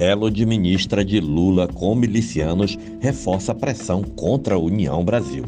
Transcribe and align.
Elo 0.00 0.30
de 0.30 0.46
ministra 0.46 1.04
de 1.04 1.20
Lula 1.20 1.68
com 1.68 1.94
milicianos 1.94 2.78
reforça 3.00 3.54
pressão 3.54 4.02
contra 4.02 4.54
a 4.54 4.58
União 4.58 5.04
Brasil. 5.04 5.44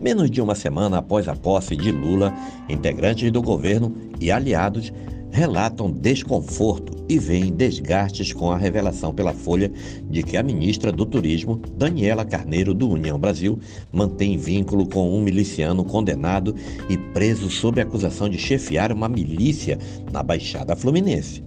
Menos 0.00 0.28
de 0.28 0.40
uma 0.40 0.56
semana 0.56 0.98
após 0.98 1.28
a 1.28 1.36
posse 1.36 1.76
de 1.76 1.92
Lula, 1.92 2.34
integrantes 2.68 3.30
do 3.30 3.40
governo 3.40 3.94
e 4.20 4.28
aliados 4.28 4.92
relatam 5.30 5.88
desconforto 5.88 7.04
e 7.08 7.16
veem 7.16 7.52
desgastes 7.52 8.32
com 8.32 8.50
a 8.50 8.56
revelação 8.58 9.14
pela 9.14 9.32
Folha 9.32 9.70
de 10.10 10.24
que 10.24 10.36
a 10.36 10.42
ministra 10.42 10.90
do 10.90 11.06
Turismo, 11.06 11.62
Daniela 11.76 12.24
Carneiro, 12.24 12.74
do 12.74 12.90
União 12.90 13.20
Brasil, 13.20 13.56
mantém 13.92 14.36
vínculo 14.36 14.84
com 14.88 15.16
um 15.16 15.22
miliciano 15.22 15.84
condenado 15.84 16.56
e 16.88 16.98
preso 16.98 17.48
sob 17.48 17.80
acusação 17.80 18.28
de 18.28 18.36
chefiar 18.36 18.90
uma 18.90 19.08
milícia 19.08 19.78
na 20.12 20.24
Baixada 20.24 20.74
Fluminense. 20.74 21.40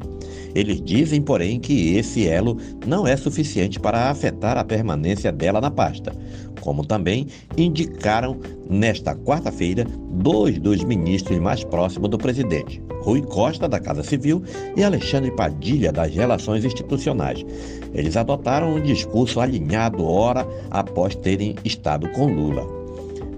Eles 0.56 0.82
dizem, 0.82 1.22
porém, 1.22 1.60
que 1.60 1.96
esse 1.96 2.28
elo 2.28 2.58
não 2.86 3.08
é 3.08 3.16
suficiente 3.16 3.80
para 3.80 4.10
afetar 4.10 4.58
a 4.58 4.64
permanência 4.64 5.32
dela 5.32 5.62
na 5.62 5.72
pasta, 5.72 6.14
como 6.62 6.86
também 6.86 7.28
indicaram 7.58 8.38
nesta 8.70 9.16
quarta-feira 9.16 9.86
dois 10.12 10.58
dos 10.60 10.84
ministros 10.84 11.40
mais 11.40 11.64
próximos 11.64 12.10
do 12.10 12.18
presidente, 12.18 12.82
Rui 13.02 13.22
Costa, 13.22 13.68
da 13.70 13.80
Casa 13.80 14.04
Civil, 14.04 14.44
e 14.76 14.84
Alexandre 14.84 15.32
Padilha, 15.32 15.92
das 15.92 16.14
Relações 16.14 16.66
Institucionais. 16.66 17.45
Eles 17.94 18.18
adotaram 18.18 18.76
um 18.76 18.82
discurso 18.82 19.40
alinhado 19.40 20.04
hora 20.06 20.45
após 20.72 21.16
terem 21.16 21.56
estado 21.64 22.09
com 22.09 22.26
Lula. 22.26 22.68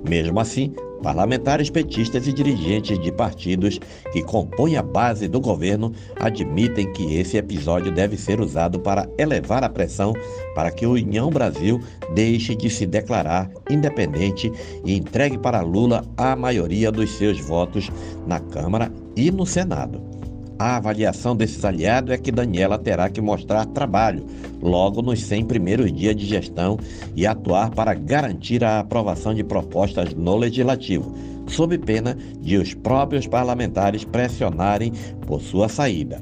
Mesmo 0.07 0.39
assim, 0.39 0.73
Parlamentares 1.01 1.69
petistas 1.69 2.27
e 2.27 2.33
dirigentes 2.33 2.99
de 2.99 3.11
partidos 3.11 3.79
que 4.11 4.21
compõem 4.21 4.75
a 4.75 4.83
base 4.83 5.27
do 5.27 5.39
governo 5.39 5.93
admitem 6.17 6.91
que 6.91 7.15
esse 7.15 7.37
episódio 7.37 7.91
deve 7.91 8.17
ser 8.17 8.41
usado 8.41 8.79
para 8.79 9.07
elevar 9.17 9.63
a 9.63 9.69
pressão 9.69 10.13
para 10.53 10.71
que 10.71 10.85
o 10.85 10.93
União 10.93 11.29
Brasil 11.29 11.79
deixe 12.13 12.53
de 12.53 12.69
se 12.69 12.85
declarar 12.85 13.49
independente 13.69 14.51
e 14.83 14.95
entregue 14.95 15.37
para 15.37 15.61
Lula 15.61 16.03
a 16.17 16.35
maioria 16.35 16.91
dos 16.91 17.11
seus 17.17 17.39
votos 17.39 17.89
na 18.27 18.39
Câmara 18.39 18.91
e 19.15 19.31
no 19.31 19.45
Senado. 19.45 20.18
A 20.59 20.75
avaliação 20.75 21.37
desses 21.37 21.63
aliados 21.63 22.11
é 22.11 22.17
que 22.17 22.33
Daniela 22.33 22.77
terá 22.77 23.09
que 23.09 23.21
mostrar 23.21 23.65
trabalho 23.67 24.25
logo 24.61 25.01
nos 25.01 25.23
100 25.23 25.45
primeiros 25.45 25.89
dias 25.89 26.17
de 26.17 26.25
gestão 26.25 26.77
e 27.15 27.25
atuar 27.25 27.69
para 27.69 27.93
garantir 27.93 28.61
a 28.61 28.81
aprovação 28.81 29.33
de 29.33 29.41
propostas 29.41 30.13
no 30.13 30.35
legislativo, 30.35 31.15
sob 31.47 31.77
pena 31.77 32.17
de 32.41 32.57
os 32.57 32.73
próprios 32.73 33.25
parlamentares 33.25 34.03
pressionarem 34.03 34.91
por 35.25 35.39
sua 35.39 35.69
saída. 35.69 36.21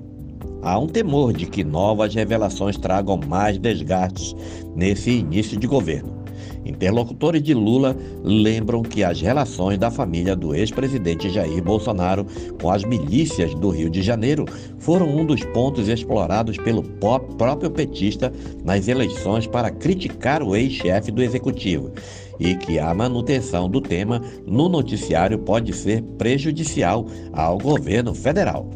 Há 0.62 0.78
um 0.78 0.88
temor 0.88 1.34
de 1.34 1.48
que 1.48 1.64
novas 1.64 2.14
revelações 2.14 2.78
tragam 2.78 3.20
mais 3.28 3.58
desgastes 3.58 4.36
nesse 4.76 5.10
início 5.10 5.58
de 5.58 5.66
governo. 5.66 6.17
Interlocutores 6.66 7.42
de 7.42 7.54
Lula 7.54 7.96
lembram 8.24 8.82
que 8.82 9.04
as 9.04 9.22
relações 9.22 9.78
da 9.78 9.90
família 9.90 10.36
do 10.36 10.54
ex-presidente 10.54 11.30
Jair 11.30 11.64
Bolsonaro 11.64 12.26
com 12.62 12.72
as 12.72 12.84
milícias 12.84 13.54
do 13.56 13.70
Rio 13.70 13.90
de 13.90 14.02
Janeiro 14.02 14.46
foram 14.80 15.08
um 15.08 15.26
dos 15.26 15.44
pontos 15.46 15.88
explorados 15.88 16.58
pelo 16.58 16.84
próprio 16.84 17.72
petista 17.72 18.32
nas 18.64 18.88
eleições 18.88 19.48
para 19.48 19.72
criticar 19.72 20.44
o 20.44 20.56
ex-chefe 20.56 21.12
do 21.12 21.22
executivo 21.22 21.92
e 22.40 22.56
que 22.56 22.78
a 22.80 22.94
manutenção 22.94 23.70
do 23.70 23.82
tema 23.82 24.22
no 24.46 24.70
noticiário 24.70 25.40
pode 25.40 25.74
ser 25.74 26.02
prejudicial 26.18 27.06
ao 27.34 27.58
governo 27.58 28.14
federal. 28.14 28.70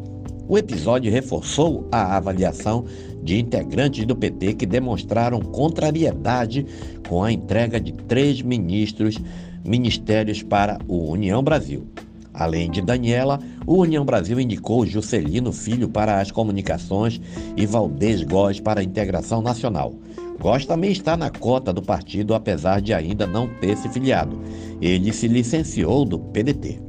O 0.48 0.58
episódio 0.58 1.10
reforçou 1.10 1.86
a 1.90 2.16
avaliação 2.16 2.84
de 3.22 3.38
integrantes 3.38 4.04
do 4.04 4.16
PT 4.16 4.54
que 4.54 4.66
demonstraram 4.66 5.40
contrariedade 5.40 6.66
com 7.08 7.22
a 7.22 7.32
entrega 7.32 7.80
de 7.80 7.92
três 7.92 8.42
ministros 8.42 9.18
ministérios 9.64 10.42
para 10.42 10.78
o 10.88 11.10
União 11.10 11.42
Brasil. 11.42 11.86
Além 12.34 12.70
de 12.70 12.80
Daniela, 12.80 13.38
o 13.66 13.76
União 13.76 14.04
Brasil 14.04 14.40
indicou 14.40 14.86
Juscelino 14.86 15.52
Filho 15.52 15.88
para 15.88 16.20
as 16.20 16.30
comunicações 16.30 17.20
e 17.56 17.66
Valdez 17.66 18.22
Góes 18.22 18.58
para 18.58 18.80
a 18.80 18.84
integração 18.84 19.42
nacional. 19.42 19.94
Góes 20.40 20.64
também 20.66 20.90
está 20.90 21.16
na 21.16 21.30
cota 21.30 21.72
do 21.72 21.82
partido, 21.82 22.34
apesar 22.34 22.80
de 22.80 22.92
ainda 22.92 23.26
não 23.26 23.46
ter 23.46 23.76
se 23.76 23.88
filiado. 23.88 24.40
Ele 24.80 25.12
se 25.12 25.28
licenciou 25.28 26.04
do 26.04 26.18
PDT 26.18 26.80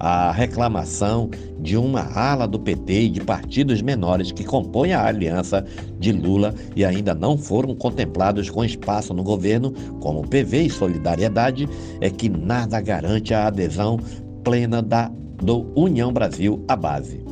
a 0.00 0.32
reclamação 0.32 1.28
de 1.60 1.76
uma 1.76 2.00
ala 2.00 2.48
do 2.48 2.58
PT 2.58 3.02
e 3.02 3.08
de 3.10 3.20
partidos 3.20 3.82
menores 3.82 4.32
que 4.32 4.42
compõem 4.42 4.94
a 4.94 5.04
aliança 5.04 5.64
de 5.98 6.10
Lula 6.10 6.54
e 6.74 6.84
ainda 6.84 7.14
não 7.14 7.36
foram 7.36 7.74
contemplados 7.74 8.48
com 8.48 8.64
espaço 8.64 9.12
no 9.12 9.22
governo, 9.22 9.72
como 10.00 10.26
PV 10.26 10.62
e 10.62 10.70
Solidariedade, 10.70 11.68
é 12.00 12.08
que 12.08 12.30
nada 12.30 12.80
garante 12.80 13.34
a 13.34 13.46
adesão 13.46 14.00
plena 14.42 14.80
da 14.82 15.12
do 15.42 15.66
União 15.74 16.12
Brasil 16.12 16.62
à 16.68 16.76
base. 16.76 17.29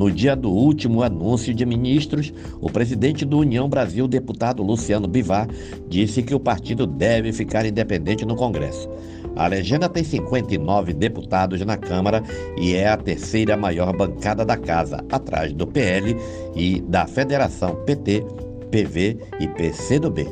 No 0.00 0.10
dia 0.10 0.34
do 0.34 0.50
último 0.50 1.02
anúncio 1.02 1.52
de 1.52 1.66
ministros, 1.66 2.32
o 2.58 2.70
presidente 2.70 3.22
do 3.22 3.36
União 3.36 3.68
Brasil, 3.68 4.08
deputado 4.08 4.62
Luciano 4.62 5.06
Bivar, 5.06 5.46
disse 5.90 6.22
que 6.22 6.34
o 6.34 6.40
partido 6.40 6.86
deve 6.86 7.34
ficar 7.34 7.66
independente 7.66 8.24
no 8.24 8.34
Congresso. 8.34 8.88
A 9.36 9.46
legenda 9.46 9.90
tem 9.90 10.02
59 10.02 10.94
deputados 10.94 11.60
na 11.66 11.76
Câmara 11.76 12.22
e 12.56 12.74
é 12.74 12.88
a 12.88 12.96
terceira 12.96 13.58
maior 13.58 13.94
bancada 13.94 14.42
da 14.42 14.56
casa, 14.56 15.04
atrás 15.12 15.52
do 15.52 15.66
PL 15.66 16.16
e 16.56 16.80
da 16.80 17.06
Federação 17.06 17.74
PT, 17.84 18.24
PV 18.70 19.18
e 19.38 19.48
PCdoB. 19.48 20.26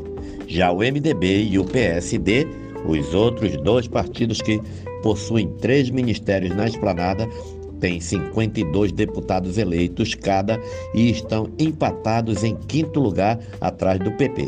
Já 0.47 0.73
o 0.73 0.79
MDB 0.79 1.43
e 1.43 1.59
o 1.59 1.65
PSD, 1.67 2.47
os 2.87 3.13
outros 3.13 3.55
dois 3.59 3.87
partidos 3.87 4.41
que 4.41 4.63
possuem 5.03 5.47
três 5.61 5.91
ministérios 5.91 6.57
na 6.57 6.67
esplanada, 6.67 7.29
têm 7.81 8.01
52 8.01 8.93
deputados 8.93 9.59
eleitos 9.59 10.15
cada 10.15 10.61
e 10.95 11.11
estão 11.11 11.49
empatados 11.59 12.45
em 12.45 12.57
quinto 12.57 13.01
lugar 13.01 13.39
atrás 13.61 13.99
do 14.01 14.13
PP. 14.13 14.47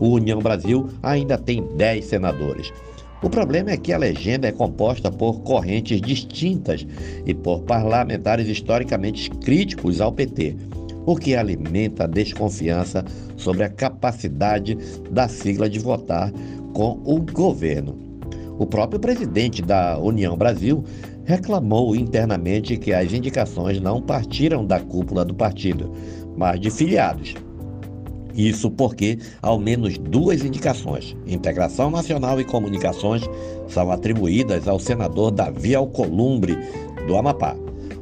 O 0.00 0.10
União 0.10 0.38
Brasil 0.38 0.88
ainda 1.02 1.36
tem 1.36 1.62
10 1.76 2.04
senadores. 2.04 2.72
O 3.20 3.28
problema 3.28 3.72
é 3.72 3.76
que 3.76 3.92
a 3.92 3.98
legenda 3.98 4.46
é 4.46 4.52
composta 4.52 5.10
por 5.10 5.40
correntes 5.40 6.00
distintas 6.00 6.86
e 7.26 7.34
por 7.34 7.62
parlamentares 7.62 8.46
historicamente 8.46 9.28
críticos 9.28 10.00
ao 10.00 10.12
PT, 10.12 10.56
o 11.04 11.16
que 11.16 11.34
alimenta 11.34 12.04
a 12.04 12.06
desconfiança 12.06 13.04
sobre 13.36 13.64
a 13.64 13.68
capacidade 13.68 14.76
da 15.10 15.26
sigla 15.26 15.68
de 15.68 15.80
votar 15.80 16.30
com 16.72 17.00
o 17.04 17.20
governo. 17.20 18.07
O 18.58 18.66
próprio 18.66 18.98
presidente 18.98 19.62
da 19.62 19.98
União 19.98 20.36
Brasil 20.36 20.82
reclamou 21.24 21.94
internamente 21.94 22.76
que 22.76 22.92
as 22.92 23.12
indicações 23.12 23.80
não 23.80 24.02
partiram 24.02 24.66
da 24.66 24.80
cúpula 24.80 25.24
do 25.24 25.34
partido, 25.34 25.92
mas 26.36 26.58
de 26.58 26.70
filiados. 26.70 27.34
Isso 28.34 28.70
porque 28.70 29.18
ao 29.42 29.58
menos 29.58 29.98
duas 29.98 30.44
indicações, 30.44 31.16
Integração 31.26 31.90
Nacional 31.90 32.40
e 32.40 32.44
Comunicações, 32.44 33.22
são 33.68 33.90
atribuídas 33.90 34.66
ao 34.66 34.78
senador 34.78 35.30
Davi 35.30 35.74
Alcolumbre, 35.74 36.56
do 37.06 37.16
Amapá. 37.16 37.56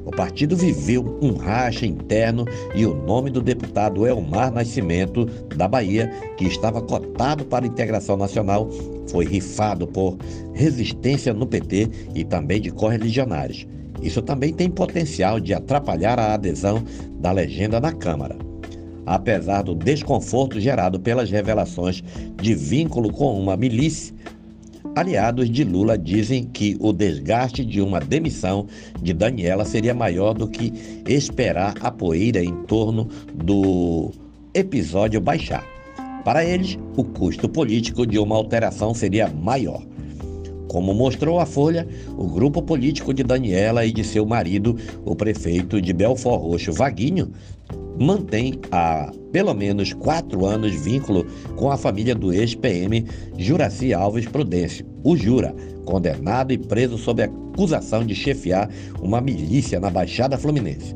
O 0.04 0.10
partido 0.10 0.56
viveu 0.56 1.18
um 1.20 1.34
racha 1.34 1.84
interno 1.84 2.44
e 2.74 2.86
o 2.86 2.94
nome 2.94 3.28
do 3.28 3.42
deputado 3.42 4.06
Elmar 4.06 4.52
Nascimento, 4.52 5.26
da 5.56 5.66
Bahia, 5.66 6.08
que 6.36 6.44
estava 6.44 6.80
cotado 6.80 7.44
para 7.44 7.64
a 7.64 7.68
integração 7.68 8.16
nacional, 8.16 8.68
foi 9.08 9.24
rifado 9.24 9.86
por 9.86 10.16
resistência 10.54 11.32
no 11.32 11.46
PT 11.46 11.88
e 12.14 12.24
também 12.24 12.60
de 12.60 12.70
correligionários. 12.70 13.66
Isso 14.02 14.20
também 14.20 14.52
tem 14.52 14.68
potencial 14.68 15.40
de 15.40 15.54
atrapalhar 15.54 16.18
a 16.18 16.34
adesão 16.34 16.82
da 17.20 17.32
legenda 17.32 17.80
na 17.80 17.92
Câmara 17.92 18.36
apesar 19.06 19.62
do 19.62 19.74
desconforto 19.74 20.60
gerado 20.60 20.98
pelas 20.98 21.30
revelações 21.30 22.02
de 22.42 22.54
vínculo 22.54 23.10
com 23.12 23.40
uma 23.40 23.56
milícia. 23.56 24.14
Aliados 24.96 25.50
de 25.50 25.62
Lula 25.62 25.96
dizem 25.96 26.44
que 26.44 26.76
o 26.80 26.92
desgaste 26.92 27.64
de 27.64 27.80
uma 27.80 28.00
demissão 28.00 28.66
de 29.00 29.12
Daniela 29.12 29.64
seria 29.64 29.94
maior 29.94 30.34
do 30.34 30.48
que 30.48 30.72
esperar 31.06 31.74
a 31.80 31.90
poeira 31.90 32.42
em 32.42 32.52
torno 32.64 33.08
do 33.34 34.10
episódio 34.54 35.20
baixar. 35.20 35.75
Para 36.26 36.44
eles, 36.44 36.76
o 36.96 37.04
custo 37.04 37.48
político 37.48 38.04
de 38.04 38.18
uma 38.18 38.34
alteração 38.34 38.92
seria 38.92 39.28
maior. 39.28 39.80
Como 40.66 40.92
mostrou 40.92 41.38
a 41.38 41.46
Folha, 41.46 41.86
o 42.18 42.26
grupo 42.26 42.60
político 42.60 43.14
de 43.14 43.22
Daniela 43.22 43.86
e 43.86 43.92
de 43.92 44.02
seu 44.02 44.26
marido, 44.26 44.76
o 45.04 45.14
prefeito 45.14 45.80
de 45.80 45.92
Belfort 45.92 46.42
Roxo, 46.42 46.72
Vaguinho, 46.72 47.30
mantém 47.96 48.58
há 48.72 49.12
pelo 49.30 49.54
menos 49.54 49.92
quatro 49.92 50.44
anos 50.44 50.74
vínculo 50.74 51.24
com 51.54 51.70
a 51.70 51.76
família 51.76 52.12
do 52.12 52.32
ex-PM 52.32 53.06
Juraci 53.38 53.94
Alves 53.94 54.26
Prudêncio, 54.26 54.84
o 55.04 55.16
Jura, 55.16 55.54
condenado 55.84 56.52
e 56.52 56.58
preso 56.58 56.98
sob 56.98 57.22
acusação 57.22 58.04
de 58.04 58.16
chefiar 58.16 58.68
uma 59.00 59.20
milícia 59.20 59.78
na 59.78 59.90
Baixada 59.90 60.36
Fluminense. 60.36 60.92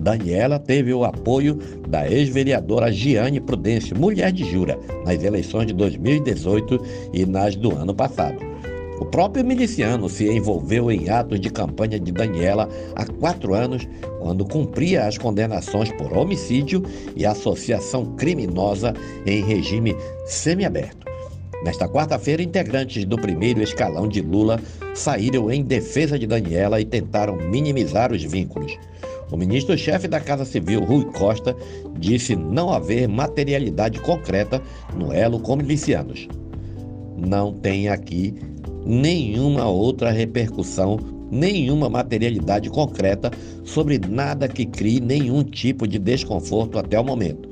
Daniela 0.00 0.58
teve 0.58 0.92
o 0.94 1.04
apoio 1.04 1.58
da 1.88 2.10
ex-vereadora 2.10 2.90
Giane 2.90 3.40
Prudêncio, 3.40 3.98
mulher 3.98 4.32
de 4.32 4.50
Jura, 4.50 4.78
nas 5.04 5.22
eleições 5.22 5.66
de 5.66 5.74
2018 5.74 6.80
e 7.12 7.26
nas 7.26 7.54
do 7.54 7.76
ano 7.76 7.94
passado. 7.94 8.50
O 8.98 9.04
próprio 9.06 9.44
miliciano 9.44 10.08
se 10.08 10.30
envolveu 10.30 10.90
em 10.90 11.08
atos 11.08 11.40
de 11.40 11.48
campanha 11.48 11.98
de 11.98 12.12
Daniela 12.12 12.68
há 12.94 13.06
quatro 13.06 13.54
anos, 13.54 13.88
quando 14.20 14.44
cumpria 14.44 15.06
as 15.06 15.16
condenações 15.16 15.90
por 15.92 16.12
homicídio 16.12 16.82
e 17.16 17.24
associação 17.24 18.14
criminosa 18.16 18.94
em 19.24 19.42
regime 19.42 19.96
semiaberto. 20.26 21.06
Nesta 21.64 21.88
quarta-feira, 21.88 22.42
integrantes 22.42 23.04
do 23.04 23.16
primeiro 23.16 23.62
escalão 23.62 24.08
de 24.08 24.22
Lula 24.22 24.58
saíram 24.94 25.50
em 25.50 25.62
defesa 25.62 26.18
de 26.18 26.26
Daniela 26.26 26.80
e 26.80 26.84
tentaram 26.86 27.36
minimizar 27.36 28.12
os 28.12 28.22
vínculos. 28.22 28.78
O 29.30 29.36
ministro-chefe 29.36 30.08
da 30.08 30.20
Casa 30.20 30.44
Civil, 30.44 30.84
Rui 30.84 31.04
Costa, 31.04 31.56
disse 31.98 32.34
não 32.34 32.72
haver 32.72 33.08
materialidade 33.08 34.00
concreta 34.00 34.60
no 34.96 35.12
elo 35.12 35.38
com 35.38 35.56
milicianos. 35.56 36.26
Não 37.16 37.52
tem 37.52 37.88
aqui 37.88 38.34
nenhuma 38.84 39.68
outra 39.68 40.10
repercussão, 40.10 40.98
nenhuma 41.30 41.88
materialidade 41.88 42.68
concreta 42.70 43.30
sobre 43.64 43.98
nada 43.98 44.48
que 44.48 44.66
crie 44.66 45.00
nenhum 45.00 45.44
tipo 45.44 45.86
de 45.86 45.98
desconforto 45.98 46.78
até 46.78 46.98
o 46.98 47.04
momento. 47.04 47.48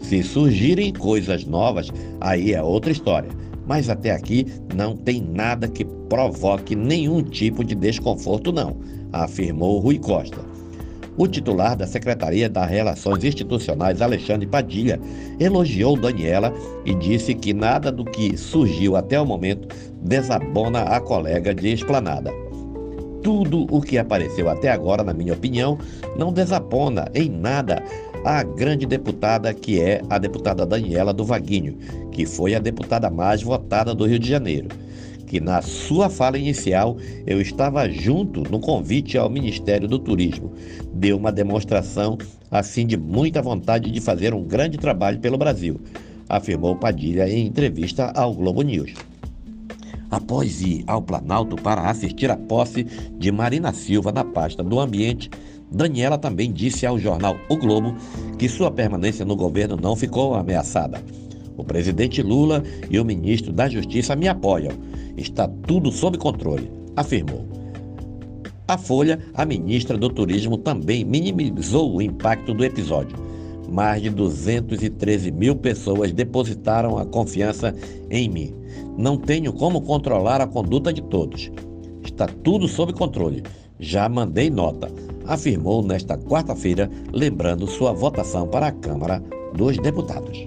Se 0.00 0.22
surgirem 0.22 0.92
coisas 0.92 1.44
novas, 1.44 1.90
aí 2.20 2.54
é 2.54 2.62
outra 2.62 2.90
história. 2.90 3.30
Mas 3.66 3.88
até 3.88 4.10
aqui 4.10 4.46
não 4.74 4.96
tem 4.96 5.20
nada 5.20 5.68
que 5.68 5.84
provoque 5.84 6.74
nenhum 6.74 7.22
tipo 7.22 7.62
de 7.62 7.76
desconforto, 7.76 8.50
não, 8.50 8.78
afirmou 9.12 9.78
Rui 9.78 9.98
Costa. 9.98 10.49
O 11.20 11.28
titular 11.28 11.76
da 11.76 11.86
Secretaria 11.86 12.48
das 12.48 12.66
Relações 12.70 13.22
Institucionais, 13.22 14.00
Alexandre 14.00 14.46
Padilha, 14.46 14.98
elogiou 15.38 15.94
Daniela 15.94 16.50
e 16.82 16.94
disse 16.94 17.34
que 17.34 17.52
nada 17.52 17.92
do 17.92 18.06
que 18.06 18.38
surgiu 18.38 18.96
até 18.96 19.20
o 19.20 19.26
momento 19.26 19.68
desabona 20.00 20.80
a 20.80 20.98
colega 20.98 21.54
de 21.54 21.74
esplanada. 21.74 22.32
Tudo 23.22 23.66
o 23.70 23.82
que 23.82 23.98
apareceu 23.98 24.48
até 24.48 24.70
agora, 24.70 25.04
na 25.04 25.12
minha 25.12 25.34
opinião, 25.34 25.76
não 26.16 26.32
desabona 26.32 27.06
em 27.14 27.28
nada 27.28 27.84
a 28.24 28.42
grande 28.42 28.86
deputada 28.86 29.52
que 29.52 29.78
é 29.78 30.00
a 30.08 30.16
deputada 30.16 30.64
Daniela 30.64 31.12
do 31.12 31.22
Vaguinho, 31.22 31.76
que 32.12 32.24
foi 32.24 32.54
a 32.54 32.58
deputada 32.58 33.10
mais 33.10 33.42
votada 33.42 33.94
do 33.94 34.06
Rio 34.06 34.18
de 34.18 34.26
Janeiro 34.30 34.68
que 35.30 35.40
na 35.40 35.62
sua 35.62 36.10
fala 36.10 36.36
inicial 36.36 36.96
eu 37.24 37.40
estava 37.40 37.88
junto 37.88 38.42
no 38.50 38.58
convite 38.58 39.16
ao 39.16 39.30
Ministério 39.30 39.86
do 39.86 39.96
Turismo. 39.96 40.52
Deu 40.92 41.16
uma 41.16 41.30
demonstração 41.30 42.18
assim 42.50 42.84
de 42.84 42.96
muita 42.96 43.40
vontade 43.40 43.92
de 43.92 44.00
fazer 44.00 44.34
um 44.34 44.42
grande 44.42 44.76
trabalho 44.76 45.20
pelo 45.20 45.38
Brasil, 45.38 45.80
afirmou 46.28 46.74
Padilha 46.74 47.30
em 47.30 47.46
entrevista 47.46 48.10
ao 48.16 48.34
Globo 48.34 48.62
News. 48.62 48.92
Após 50.10 50.62
ir 50.62 50.82
ao 50.88 51.00
Planalto 51.00 51.54
para 51.54 51.88
assistir 51.88 52.28
à 52.28 52.36
posse 52.36 52.82
de 53.16 53.30
Marina 53.30 53.72
Silva 53.72 54.10
na 54.10 54.24
pasta 54.24 54.64
do 54.64 54.80
Ambiente, 54.80 55.30
Daniela 55.70 56.18
também 56.18 56.52
disse 56.52 56.84
ao 56.84 56.98
jornal 56.98 57.36
O 57.48 57.56
Globo 57.56 57.94
que 58.36 58.48
sua 58.48 58.72
permanência 58.72 59.24
no 59.24 59.36
governo 59.36 59.76
não 59.80 59.94
ficou 59.94 60.34
ameaçada. 60.34 61.00
O 61.56 61.62
presidente 61.62 62.20
Lula 62.20 62.64
e 62.90 62.98
o 62.98 63.04
ministro 63.04 63.52
da 63.52 63.68
Justiça 63.68 64.16
me 64.16 64.26
apoiam 64.26 64.72
Está 65.16 65.48
tudo 65.48 65.90
sob 65.90 66.18
controle, 66.18 66.70
afirmou. 66.96 67.46
A 68.70 68.78
Folha, 68.78 69.18
a 69.34 69.44
ministra 69.44 69.98
do 69.98 70.08
Turismo, 70.08 70.56
também 70.56 71.04
minimizou 71.04 71.92
o 71.92 72.00
impacto 72.00 72.54
do 72.54 72.64
episódio. 72.64 73.16
Mais 73.68 74.00
de 74.00 74.10
213 74.10 75.32
mil 75.32 75.56
pessoas 75.56 76.12
depositaram 76.12 76.96
a 76.96 77.04
confiança 77.04 77.74
em 78.08 78.28
mim. 78.28 78.54
Não 78.96 79.16
tenho 79.16 79.52
como 79.52 79.80
controlar 79.80 80.40
a 80.40 80.46
conduta 80.46 80.92
de 80.92 81.02
todos. 81.02 81.50
Está 82.04 82.26
tudo 82.26 82.68
sob 82.68 82.92
controle. 82.92 83.42
Já 83.78 84.08
mandei 84.08 84.50
nota, 84.50 84.88
afirmou 85.26 85.82
nesta 85.82 86.16
quarta-feira, 86.16 86.88
lembrando 87.12 87.66
sua 87.66 87.92
votação 87.92 88.46
para 88.46 88.68
a 88.68 88.72
Câmara 88.72 89.22
dos 89.54 89.78
Deputados. 89.78 90.46